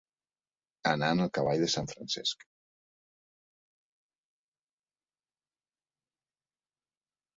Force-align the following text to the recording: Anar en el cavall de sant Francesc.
Anar 0.91 1.09
en 1.15 1.19
el 1.25 1.29
cavall 1.37 1.61
de 1.63 1.67
sant 1.73 1.89
Francesc. 1.91 2.45